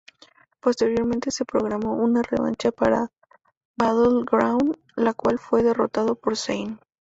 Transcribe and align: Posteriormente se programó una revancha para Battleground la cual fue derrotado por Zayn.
Posteriormente 0.61 1.29
se 1.29 1.45
programó 1.45 1.93
una 1.93 2.23
revancha 2.23 2.71
para 2.71 3.11
Battleground 3.77 4.75
la 4.95 5.13
cual 5.13 5.37
fue 5.37 5.61
derrotado 5.61 6.15
por 6.15 6.35
Zayn. 6.37 6.79